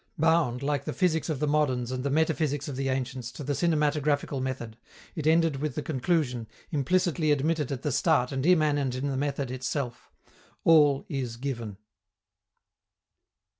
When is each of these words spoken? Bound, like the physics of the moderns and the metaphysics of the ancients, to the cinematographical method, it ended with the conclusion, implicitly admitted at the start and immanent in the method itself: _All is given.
Bound, 0.17 0.63
like 0.63 0.85
the 0.85 0.93
physics 0.93 1.29
of 1.29 1.39
the 1.39 1.45
moderns 1.45 1.91
and 1.91 2.03
the 2.03 2.09
metaphysics 2.09 2.67
of 2.67 2.75
the 2.75 2.89
ancients, 2.89 3.31
to 3.33 3.43
the 3.43 3.53
cinematographical 3.53 4.41
method, 4.41 4.75
it 5.15 5.27
ended 5.27 5.57
with 5.57 5.75
the 5.75 5.83
conclusion, 5.83 6.47
implicitly 6.71 7.29
admitted 7.31 7.71
at 7.71 7.83
the 7.83 7.91
start 7.91 8.31
and 8.31 8.43
immanent 8.43 8.95
in 8.95 9.09
the 9.09 9.15
method 9.15 9.51
itself: 9.51 10.09
_All 10.65 11.05
is 11.07 11.37
given. 11.37 11.77